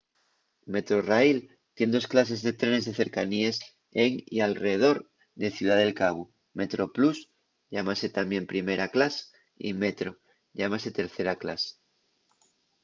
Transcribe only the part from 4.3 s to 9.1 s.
y alredor de ciudá del cabu; metroplus llámase tamién primera